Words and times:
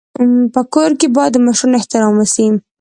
په 0.53 0.61
کور 0.73 0.91
کي 0.99 1.07
باید 1.15 1.31
د 1.33 1.37
مشرانو 1.47 1.79
احترام 1.79 2.13
وسي. 2.17 2.47